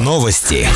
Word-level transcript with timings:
Новости. 0.00 0.66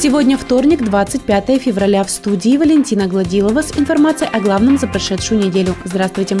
Сегодня 0.00 0.38
вторник, 0.38 0.84
25 0.84 1.60
февраля. 1.60 2.04
В 2.04 2.10
студии 2.10 2.56
Валентина 2.56 3.08
Гладилова 3.08 3.62
с 3.62 3.76
информацией 3.76 4.30
о 4.32 4.38
главном 4.38 4.78
за 4.78 4.86
прошедшую 4.86 5.44
неделю. 5.44 5.74
Здравствуйте. 5.84 6.36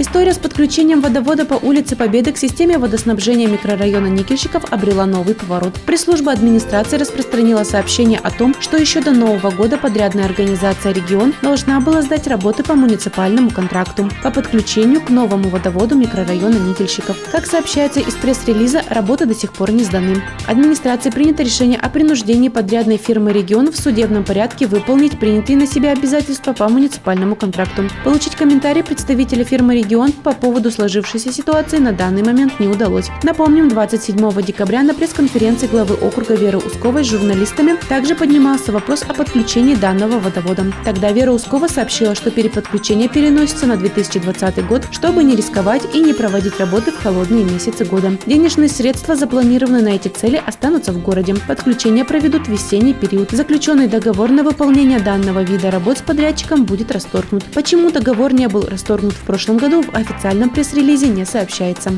История 0.00 0.32
с 0.32 0.38
подключением 0.38 1.02
водовода 1.02 1.44
по 1.44 1.52
улице 1.52 1.94
Победы 1.94 2.32
к 2.32 2.38
системе 2.38 2.78
водоснабжения 2.78 3.46
микрорайона 3.46 4.06
Никельщиков 4.06 4.64
обрела 4.72 5.04
новый 5.04 5.34
поворот. 5.34 5.74
Пресс-служба 5.84 6.32
администрации 6.32 6.96
распространила 6.96 7.64
сообщение 7.64 8.18
о 8.18 8.30
том, 8.30 8.54
что 8.60 8.78
еще 8.78 9.02
до 9.02 9.10
Нового 9.10 9.50
года 9.50 9.76
подрядная 9.76 10.24
организация 10.24 10.94
«Регион» 10.94 11.34
должна 11.42 11.80
была 11.80 12.00
сдать 12.00 12.26
работы 12.28 12.62
по 12.62 12.76
муниципальному 12.76 13.50
контракту 13.50 14.08
по 14.22 14.30
подключению 14.30 15.02
к 15.02 15.10
новому 15.10 15.50
водоводу 15.50 15.96
микрорайона 15.96 16.56
Никельщиков. 16.56 17.18
Как 17.30 17.44
сообщается 17.44 18.00
из 18.00 18.14
пресс-релиза, 18.14 18.82
работы 18.88 19.26
до 19.26 19.34
сих 19.34 19.52
пор 19.52 19.70
не 19.70 19.84
сданы. 19.84 20.22
Администрации 20.46 21.10
принято 21.10 21.42
решение 21.42 21.78
о 21.78 21.90
принуждении 21.90 22.48
подрядной 22.48 22.96
фирмы 22.96 23.34
«Регион» 23.34 23.70
в 23.70 23.76
судебном 23.76 24.24
порядке 24.24 24.66
выполнить 24.66 25.20
принятые 25.20 25.58
на 25.58 25.66
себя 25.66 25.92
обязательства 25.92 26.54
по 26.54 26.70
муниципальному 26.70 27.36
контракту. 27.36 27.82
Получить 28.02 28.34
комментарий 28.34 28.82
представителя 28.82 29.44
фирмы 29.44 29.74
«Регион» 29.74 29.89
регион 29.90 30.12
по 30.12 30.32
поводу 30.32 30.70
сложившейся 30.70 31.32
ситуации 31.32 31.78
на 31.78 31.92
данный 31.92 32.22
момент 32.22 32.60
не 32.60 32.68
удалось. 32.68 33.08
Напомним, 33.24 33.68
27 33.68 34.42
декабря 34.42 34.84
на 34.84 34.94
пресс-конференции 34.94 35.66
главы 35.66 35.96
округа 35.96 36.34
Веры 36.34 36.58
Усковой 36.58 37.02
с 37.02 37.08
журналистами 37.08 37.76
также 37.88 38.14
поднимался 38.14 38.70
вопрос 38.70 39.02
о 39.08 39.14
подключении 39.14 39.74
данного 39.74 40.20
водовода. 40.20 40.66
Тогда 40.84 41.10
Вера 41.10 41.32
Ускова 41.32 41.66
сообщила, 41.66 42.14
что 42.14 42.30
переподключение 42.30 43.08
переносится 43.08 43.66
на 43.66 43.76
2020 43.76 44.64
год, 44.68 44.84
чтобы 44.92 45.24
не 45.24 45.34
рисковать 45.34 45.82
и 45.92 45.98
не 45.98 46.12
проводить 46.12 46.60
работы 46.60 46.92
в 46.92 47.02
холодные 47.02 47.44
месяцы 47.44 47.84
года. 47.84 48.12
Денежные 48.26 48.68
средства, 48.68 49.16
запланированные 49.16 49.82
на 49.82 49.88
эти 49.88 50.06
цели, 50.06 50.40
останутся 50.46 50.92
в 50.92 51.02
городе. 51.02 51.34
Подключение 51.48 52.04
проведут 52.04 52.46
весенний 52.46 52.94
период. 52.94 53.32
Заключенный 53.32 53.88
договор 53.88 54.30
на 54.30 54.44
выполнение 54.44 55.00
данного 55.00 55.42
вида 55.42 55.72
работ 55.72 55.98
с 55.98 56.02
подрядчиком 56.02 56.64
будет 56.64 56.92
расторгнут. 56.92 57.42
Почему 57.52 57.90
договор 57.90 58.32
не 58.32 58.46
был 58.46 58.64
расторгнут 58.70 59.14
в 59.14 59.22
прошлом 59.22 59.56
году, 59.56 59.79
в 59.82 59.94
официальном 59.94 60.50
пресс-релизе 60.50 61.08
не 61.08 61.24
сообщается. 61.24 61.92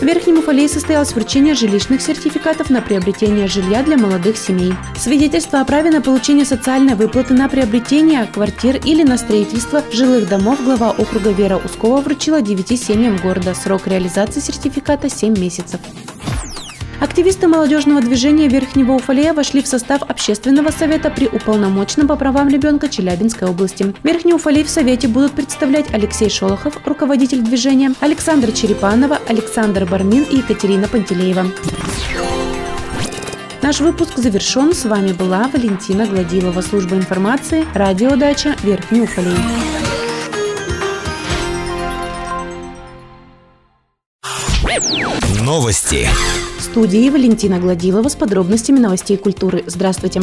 В 0.00 0.02
Верхнем 0.02 0.38
Уфалее 0.38 0.66
состоялось 0.66 1.12
вручение 1.12 1.54
жилищных 1.54 2.00
сертификатов 2.00 2.70
на 2.70 2.80
приобретение 2.80 3.46
жилья 3.48 3.82
для 3.82 3.98
молодых 3.98 4.38
семей. 4.38 4.72
Свидетельство 4.96 5.60
о 5.60 5.64
праве 5.66 5.90
на 5.90 6.00
получение 6.00 6.46
социальной 6.46 6.94
выплаты 6.94 7.34
на 7.34 7.50
приобретение 7.50 8.24
квартир 8.24 8.80
или 8.82 9.02
на 9.02 9.18
строительство 9.18 9.82
жилых 9.92 10.26
домов 10.26 10.64
глава 10.64 10.90
округа 10.92 11.32
Вера 11.32 11.58
Ускова 11.58 12.00
вручила 12.00 12.40
9 12.40 12.82
семьям 12.82 13.18
города. 13.18 13.54
Срок 13.54 13.86
реализации 13.86 14.40
сертификата 14.40 15.10
7 15.10 15.38
месяцев. 15.38 15.80
Активисты 17.00 17.48
молодежного 17.48 18.02
движения 18.02 18.46
Верхнего 18.46 18.92
Уфалея 18.92 19.32
вошли 19.32 19.62
в 19.62 19.66
состав 19.66 20.02
Общественного 20.02 20.70
совета 20.70 21.10
при 21.10 21.28
уполномоченном 21.28 22.06
по 22.06 22.16
правам 22.16 22.48
ребенка 22.48 22.90
Челябинской 22.90 23.48
области. 23.48 23.94
Верхний 24.02 24.34
Уфалей 24.34 24.64
в 24.64 24.68
совете 24.68 25.08
будут 25.08 25.32
представлять 25.32 25.86
Алексей 25.94 26.28
Шолохов, 26.28 26.78
руководитель 26.84 27.40
движения, 27.40 27.94
Александр 28.00 28.52
Черепанова, 28.52 29.18
Александр 29.28 29.86
Бармин 29.86 30.24
и 30.24 30.36
Екатерина 30.36 30.88
Пантелеева. 30.88 31.46
Наш 33.62 33.80
выпуск 33.80 34.18
завершен. 34.18 34.74
С 34.74 34.84
вами 34.84 35.12
была 35.12 35.48
Валентина 35.48 36.06
Гладилова, 36.06 36.60
служба 36.60 36.96
информации, 36.96 37.64
радиодача 37.74 38.56
Верхний 38.62 39.00
Уфалей. 39.00 39.36
Новости 45.42 46.08
студии 46.70 47.10
Валентина 47.10 47.58
Гладилова 47.58 48.08
с 48.08 48.14
подробностями 48.14 48.78
новостей 48.78 49.16
культуры. 49.16 49.64
Здравствуйте. 49.66 50.22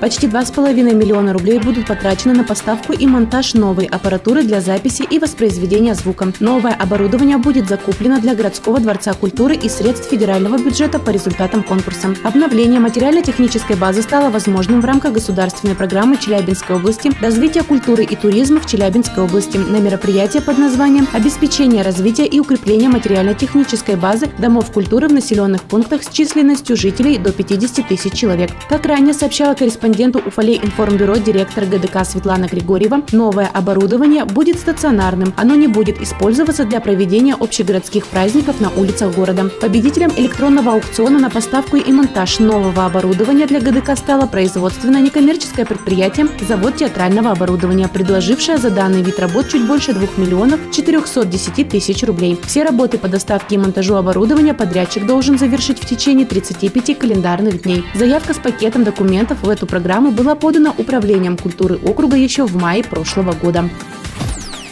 Почти 0.00 0.28
2,5 0.28 0.94
миллиона 0.94 1.32
рублей 1.32 1.58
будут 1.58 1.88
потрачены 1.88 2.32
на 2.32 2.44
поставку 2.44 2.92
и 2.92 3.04
монтаж 3.04 3.54
новой 3.54 3.86
аппаратуры 3.86 4.44
для 4.44 4.60
записи 4.60 5.02
и 5.02 5.18
воспроизведения 5.18 5.94
звука. 5.94 6.32
Новое 6.38 6.72
оборудование 6.72 7.36
будет 7.36 7.68
закуплено 7.68 8.20
для 8.20 8.36
городского 8.36 8.78
дворца 8.78 9.12
культуры 9.14 9.56
и 9.56 9.68
средств 9.68 10.08
федерального 10.08 10.56
бюджета 10.56 11.00
по 11.00 11.10
результатам 11.10 11.64
конкурса. 11.64 12.14
Обновление 12.22 12.78
материально-технической 12.78 13.74
базы 13.74 14.02
стало 14.02 14.30
возможным 14.30 14.80
в 14.80 14.84
рамках 14.84 15.14
государственной 15.14 15.74
программы 15.74 16.16
Челябинской 16.16 16.76
области 16.76 17.10
«Развитие 17.20 17.64
культуры 17.64 18.04
и 18.04 18.14
туризма 18.14 18.60
в 18.60 18.66
Челябинской 18.66 19.24
области» 19.24 19.56
на 19.56 19.78
мероприятие 19.78 20.42
под 20.42 20.58
названием 20.58 21.08
«Обеспечение 21.12 21.82
развития 21.82 22.26
и 22.26 22.38
укрепление 22.38 22.88
материально-технической 22.88 23.96
базы 23.96 24.28
домов 24.38 24.70
культуры 24.70 25.08
в 25.08 25.12
населенных 25.12 25.62
пунктах 25.62 26.04
с 26.04 26.08
численностью 26.08 26.76
жителей 26.76 27.18
до 27.18 27.32
50 27.32 27.88
тысяч 27.88 28.12
человек». 28.12 28.52
Как 28.68 28.86
ранее 28.86 29.12
сообщала 29.12 29.54
корреспондент 29.54 29.87
корреспонденту 29.88 30.20
Уфалей 30.26 30.60
информбюро 30.62 31.16
директор 31.16 31.64
ГДК 31.64 32.04
Светлана 32.04 32.46
Григорьева, 32.46 33.02
новое 33.12 33.46
оборудование 33.46 34.24
будет 34.24 34.58
стационарным. 34.58 35.32
Оно 35.36 35.54
не 35.54 35.66
будет 35.66 36.00
использоваться 36.02 36.64
для 36.64 36.80
проведения 36.80 37.34
общегородских 37.34 38.06
праздников 38.06 38.60
на 38.60 38.70
улицах 38.70 39.14
города. 39.14 39.50
Победителем 39.60 40.10
электронного 40.16 40.72
аукциона 40.72 41.18
на 41.18 41.30
поставку 41.30 41.76
и 41.76 41.92
монтаж 41.92 42.38
нового 42.38 42.84
оборудования 42.84 43.46
для 43.46 43.60
ГДК 43.60 43.96
стало 43.96 44.26
производственное 44.26 45.00
некоммерческое 45.00 45.64
предприятие 45.64 46.28
«Завод 46.46 46.76
театрального 46.76 47.30
оборудования», 47.30 47.88
предложившее 47.88 48.58
за 48.58 48.70
данный 48.70 49.02
вид 49.02 49.18
работ 49.18 49.48
чуть 49.48 49.66
больше 49.66 49.94
2 49.94 50.02
миллионов 50.18 50.60
410 50.70 51.68
тысяч 51.68 52.02
рублей. 52.02 52.38
Все 52.46 52.62
работы 52.62 52.98
по 52.98 53.08
доставке 53.08 53.54
и 53.54 53.58
монтажу 53.58 53.94
оборудования 53.94 54.54
подрядчик 54.54 55.06
должен 55.06 55.38
завершить 55.38 55.78
в 55.78 55.86
течение 55.86 56.26
35 56.26 56.98
календарных 56.98 57.62
дней. 57.62 57.84
Заявка 57.94 58.34
с 58.34 58.38
пакетом 58.38 58.84
документов 58.84 59.38
в 59.42 59.48
эту 59.48 59.66
программу 59.66 59.77
программа 59.78 60.10
была 60.10 60.34
подана 60.34 60.74
Управлением 60.76 61.36
культуры 61.36 61.76
округа 61.76 62.16
еще 62.16 62.44
в 62.44 62.56
мае 62.56 62.82
прошлого 62.82 63.32
года. 63.32 63.70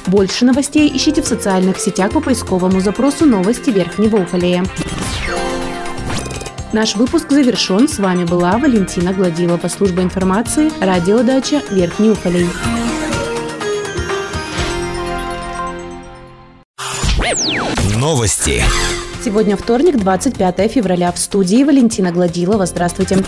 Больше 0.08 0.44
новостей 0.44 0.90
ищите 0.92 1.22
в 1.22 1.28
социальных 1.28 1.78
сетях 1.78 2.10
по 2.10 2.20
поисковому 2.20 2.80
запросу 2.80 3.24
«Новости 3.24 3.70
Верхнего 3.70 4.16
Уфалея». 4.16 4.64
Наш 6.72 6.96
выпуск 6.96 7.30
завершен. 7.30 7.88
С 7.88 8.00
вами 8.00 8.24
была 8.24 8.58
Валентина 8.58 9.12
Гладилова, 9.12 9.68
служба 9.68 10.02
информации, 10.02 10.72
радиодача 10.80 11.62
Верхний 11.70 12.10
Уфалей. 12.10 12.48
Новости. 17.96 18.64
Сегодня 19.24 19.56
вторник, 19.56 19.98
25 19.98 20.72
февраля. 20.72 21.12
В 21.12 21.18
студии 21.18 21.62
Валентина 21.62 22.10
Гладилова. 22.10 22.66
Здравствуйте. 22.66 23.18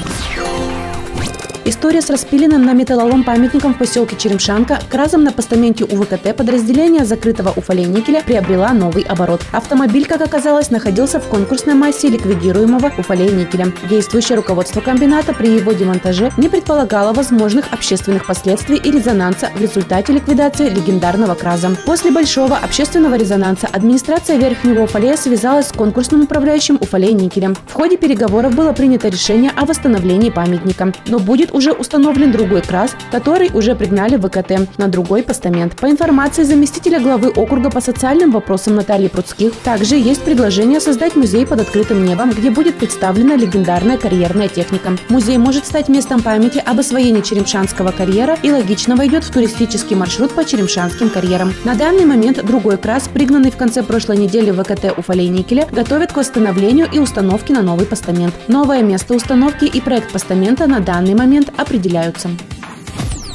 История 1.69 2.01
с 2.01 2.09
распиленным 2.09 2.65
на 2.65 2.73
металлолом 2.73 3.25
памятником 3.25 3.75
в 3.75 3.79
поселке 3.79 4.17
Черемшанка 4.17 4.81
кразом 4.89 5.23
на 5.23 5.33
постаменте 5.33 5.85
УВКТ 5.85 6.35
подразделения 6.35 7.05
закрытого 7.05 7.53
Уфалей 7.55 7.85
никеля 7.85 8.23
приобрела 8.23 8.73
новый 8.73 9.03
оборот. 9.03 9.43
Автомобиль, 9.53 10.07
как 10.07 10.23
оказалось, 10.23 10.71
находился 10.71 11.21
в 11.21 11.27
конкурсной 11.29 11.75
массе 11.75 12.09
ликвидируемого 12.09 12.91
Уфалей 12.97 13.31
никеля. 13.31 13.71
Действующее 13.87 14.37
руководство 14.37 14.81
комбината 14.81 15.35
при 15.35 15.49
его 15.49 15.73
демонтаже 15.73 16.33
не 16.39 16.49
предполагало 16.49 17.13
возможных 17.13 17.71
общественных 17.71 18.27
последствий 18.27 18.79
и 18.79 18.91
резонанса 18.91 19.51
в 19.55 19.61
результате 19.61 20.15
ликвидации 20.15 20.71
легендарного 20.71 21.35
краза. 21.35 21.77
После 21.85 22.11
большого 22.11 22.57
общественного 22.57 23.17
резонанса 23.17 23.69
администрация 23.71 24.39
Верхнего 24.39 24.85
Уфалея 24.85 25.19
связалась 25.19 25.69
с 25.69 25.73
конкурсным 25.73 26.23
управляющим 26.23 26.79
Уфалей 26.81 27.13
никелем. 27.13 27.55
В 27.67 27.75
ходе 27.75 27.99
переговоров 27.99 28.55
было 28.55 28.73
принято 28.73 29.09
решение 29.09 29.53
о 29.55 29.67
восстановлении 29.67 30.31
памятника. 30.31 30.95
Но 31.09 31.19
будет 31.19 31.58
уже 31.59 31.73
установлен 31.73 32.31
другой 32.31 32.63
крас, 32.63 32.97
который 33.11 33.51
уже 33.53 33.75
пригнали 33.75 34.17
в 34.17 34.29
ВКТ 34.29 34.79
на 34.79 34.87
другой 34.87 35.25
постамент. 35.25 35.77
По 35.77 35.91
информации 35.91 36.45
заместителя 36.45 37.01
главы 37.01 37.31
округа 37.31 37.69
по 37.69 37.81
социальным 37.81 38.31
вопросам 38.31 38.77
Натальи 38.77 39.09
Пруцких, 39.09 39.53
также 39.65 39.97
есть 39.97 40.23
предложение 40.23 40.81
создать 40.81 41.17
музей 41.17 41.45
под 41.47 41.61
открытым 41.61 42.05
небом, 42.05 42.31
где 42.31 42.51
будет 42.51 42.77
представлена 42.77 43.35
легендарная 43.35 43.99
карьерная 43.99 44.49
техника. 44.49 44.97
Музей 45.09 45.37
может 45.37 45.67
стать 45.67 45.89
местом 45.89 46.23
памяти 46.23 46.63
об 46.65 46.79
освоении 46.79 47.23
Черемшанского 47.23 47.91
карьера 47.91 48.39
и 48.43 48.53
логично 48.53 48.95
войдет 48.95 49.25
в 49.25 49.33
туристический 49.33 49.97
маршрут 49.97 50.31
по 50.31 50.45
Черемшанским 50.45 51.11
карьерам. 51.11 51.53
На 51.65 51.75
данный 51.75 52.05
момент 52.05 52.45
другой 52.45 52.79
крас, 52.79 53.09
пригнанный 53.13 53.51
в 53.51 53.57
конце 53.57 53.83
прошлой 53.83 54.19
недели 54.19 54.53
в 54.53 54.63
ВКТ 54.63 54.97
Уфалей 54.97 55.29
Никеля, 55.29 55.67
готовят 55.73 56.13
к 56.13 56.17
восстановлению 56.17 56.87
и 56.93 57.01
установке 57.01 57.53
на 57.53 57.63
новый 57.63 57.87
постамент. 57.87 58.33
Новое 58.47 58.83
место 58.83 59.15
установки 59.15 59.65
и 59.65 59.81
проект 59.81 60.13
постамента 60.13 60.69
на 60.69 60.79
данный 60.79 61.15
момент 61.15 61.48
определяются. 61.57 62.31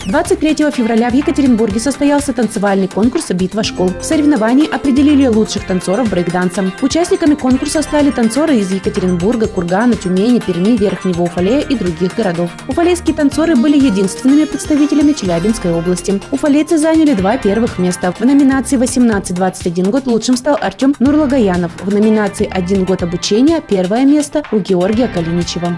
23 0.06 0.72
февраля 0.72 1.10
в 1.10 1.14
Екатеринбурге 1.14 1.80
состоялся 1.80 2.34
танцевальный 2.34 2.90
конкурс 2.90 3.30
«Битва 3.32 3.64
школ». 3.64 3.88
В 3.88 4.04
соревновании 4.04 4.70
определили 4.70 5.28
лучших 5.28 5.66
танцоров 5.66 6.10
брейкданса. 6.10 6.74
Участниками 6.82 7.36
конкурса 7.36 7.82
стали 7.82 8.12
танцоры 8.12 8.58
из 8.58 8.72
Екатеринбурга, 8.72 9.48
Кургана, 9.48 9.96
Тюмени, 9.96 10.40
Перми, 10.40 10.76
Верхнего 10.76 11.24
Уфалея 11.24 11.62
и 11.62 11.76
других 11.76 12.16
городов. 12.16 12.52
Уфалейские 12.68 13.16
танцоры 13.16 13.56
были 13.56 13.78
единственными 13.78 14.44
представителями 14.44 15.14
Челябинской 15.14 15.72
области. 15.72 16.22
Уфалейцы 16.32 16.78
заняли 16.78 17.14
два 17.14 17.38
первых 17.38 17.80
места. 17.80 18.12
В 18.12 18.20
номинации 18.26 18.78
18-21 18.78 19.90
год 19.90 20.06
лучшим 20.06 20.36
стал 20.36 20.58
Артем 20.60 20.96
Нурлагаянов. 21.00 21.72
В 21.82 21.94
номинации 21.94 22.50
«Один 22.52 22.84
год 22.84 23.04
обучения» 23.04 23.62
первое 23.62 24.04
место 24.04 24.44
у 24.52 24.60
Георгия 24.60 25.08
Калиничева. 25.08 25.78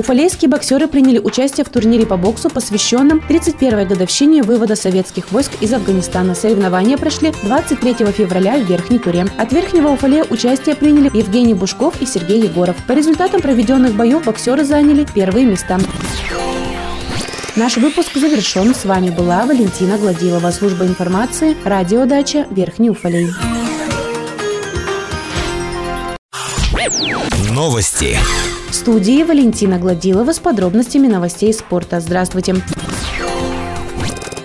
Уфалейские 0.00 0.48
боксеры 0.48 0.88
приняли 0.88 1.18
участие 1.18 1.62
в 1.62 1.68
турнире 1.68 2.06
по 2.06 2.16
боксу, 2.16 2.48
посвященном 2.48 3.22
31-й 3.28 3.84
годовщине 3.84 4.42
вывода 4.42 4.74
советских 4.74 5.30
войск 5.30 5.52
из 5.60 5.74
Афганистана. 5.74 6.34
Соревнования 6.34 6.96
прошли 6.96 7.34
23 7.42 8.06
февраля 8.10 8.56
в 8.56 8.62
Верхней 8.62 8.98
Туре. 8.98 9.26
От 9.36 9.52
Верхнего 9.52 9.88
Уфалея 9.88 10.24
участие 10.30 10.74
приняли 10.74 11.14
Евгений 11.14 11.52
Бушков 11.52 12.00
и 12.00 12.06
Сергей 12.06 12.44
Егоров. 12.44 12.76
По 12.86 12.92
результатам 12.92 13.42
проведенных 13.42 13.94
боев 13.94 14.24
боксеры 14.24 14.64
заняли 14.64 15.06
первые 15.14 15.44
места. 15.44 15.78
Наш 17.54 17.76
выпуск 17.76 18.14
завершен. 18.14 18.74
С 18.74 18.86
вами 18.86 19.10
была 19.10 19.44
Валентина 19.44 19.98
Гладилова, 19.98 20.50
служба 20.50 20.86
информации, 20.86 21.54
радиодача 21.62 22.46
Верхний 22.50 22.88
Уфалей. 22.88 23.28
Новости. 27.50 28.18
В 28.70 28.74
студии 28.74 29.24
Валентина 29.24 29.78
Гладилова 29.78 30.32
с 30.32 30.38
подробностями 30.38 31.08
новостей 31.08 31.52
спорта. 31.52 31.98
Здравствуйте. 31.98 32.54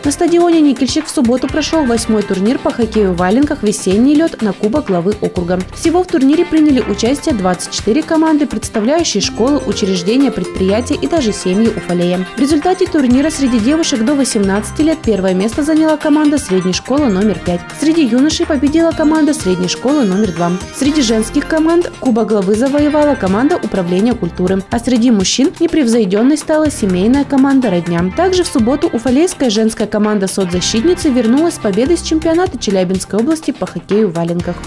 На 0.06 0.12
стадионе 0.12 0.62
«Никельщик» 0.62 1.08
в 1.08 1.10
субботу 1.10 1.48
прошел 1.48 1.84
восьмой 1.84 2.22
турнир 2.22 2.60
по 2.60 2.70
хоккею 2.70 3.14
в 3.14 3.18
валенках 3.18 3.64
«Весенний 3.64 4.14
лед» 4.14 4.40
на 4.44 4.54
Кубок 4.54 4.86
главы 4.86 5.16
округа. 5.20 5.60
Всего 5.74 6.04
в 6.04 6.08
турнире 6.08 6.46
приняли 6.46 6.80
участие 6.80 7.34
24 7.34 8.04
команды, 8.04 8.46
представляющие 8.46 9.20
школы, 9.20 9.60
учреждения, 9.66 10.30
предприятия 10.30 10.94
и 10.94 11.08
даже 11.08 11.34
семьи 11.34 11.70
Уфалея. 11.76 12.24
В 12.38 12.40
результате 12.40 12.86
турнира 12.86 13.32
среди 13.32 13.58
девушек 13.58 14.06
до 14.06 14.14
18 14.14 14.78
лет 14.82 15.00
первое 15.04 15.34
место 15.34 15.64
заняла 15.64 15.98
команда 15.98 16.38
средней 16.38 16.74
школы 16.74 17.08
номер 17.08 17.40
5. 17.44 17.62
Среди 17.82 18.06
юношей 18.06 18.46
победила 18.46 18.92
команда 18.92 19.34
средней 19.34 19.70
школы 19.70 20.06
номер 20.06 20.34
2. 20.34 20.52
Среди 20.78 21.02
женских 21.02 21.48
команд 21.48 21.92
Кубок 22.00 22.28
главы 22.28 22.54
завоевала 22.54 23.16
команда 23.16 23.56
управления 23.56 24.14
культуры. 24.14 24.62
А 24.70 24.78
среди 24.78 25.10
мужчин 25.10 25.52
непревзойденной 25.60 26.38
стала 26.38 26.70
семейная 26.70 27.24
команда 27.24 27.72
«Родня». 27.72 28.06
Также 28.16 28.44
в 28.44 28.48
субботу 28.48 28.88
Уфалейская 28.94 29.50
женская 29.50 29.95
команда 29.96 30.28
соцзащитницы 30.28 31.10
вернулась 31.10 31.54
с 31.54 31.58
победой 31.58 31.98
с 31.98 32.02
чемпионата 32.02 32.60
Челябинской 32.60 33.18
области 33.18 33.52
по 33.52 33.66
хоккею 33.66 34.10
в 34.10 34.14
валенках. 34.14 34.58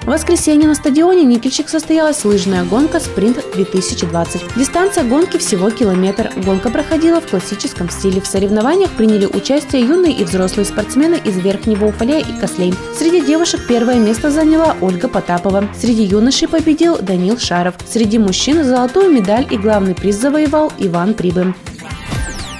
В 0.00 0.06
воскресенье 0.06 0.66
на 0.66 0.74
стадионе 0.74 1.24
«Никельщик» 1.24 1.68
состоялась 1.68 2.24
лыжная 2.24 2.64
гонка 2.64 3.00
«Спринт-2020». 3.00 4.56
Дистанция 4.56 5.04
гонки 5.04 5.36
всего 5.36 5.68
километр. 5.68 6.30
Гонка 6.42 6.70
проходила 6.70 7.20
в 7.20 7.26
классическом 7.26 7.90
стиле. 7.90 8.22
В 8.22 8.26
соревнованиях 8.26 8.92
приняли 8.92 9.26
участие 9.26 9.82
юные 9.82 10.14
и 10.14 10.24
взрослые 10.24 10.64
спортсмены 10.64 11.20
из 11.22 11.36
Верхнего 11.36 11.84
Уфалея 11.84 12.20
и 12.20 12.40
Кослей. 12.40 12.72
Среди 12.98 13.20
девушек 13.20 13.60
первое 13.68 13.96
место 13.96 14.30
заняла 14.30 14.74
Ольга 14.80 15.08
Потапова. 15.08 15.68
Среди 15.78 16.02
юношей 16.02 16.48
победил 16.48 16.96
Данил 16.96 17.38
Шаров. 17.38 17.74
Среди 17.86 18.18
мужчин 18.18 18.64
золотую 18.64 19.12
медаль 19.12 19.46
и 19.50 19.58
главный 19.58 19.94
приз 19.94 20.16
завоевал 20.16 20.72
Иван 20.78 21.12
Прибым. 21.12 21.54